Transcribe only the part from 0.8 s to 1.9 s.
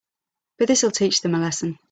teach them a lesson.